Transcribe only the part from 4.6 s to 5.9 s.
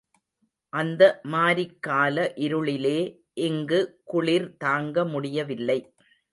தாங்கமுடியவில்லை.